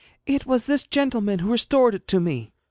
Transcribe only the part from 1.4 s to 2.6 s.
restored it to me.'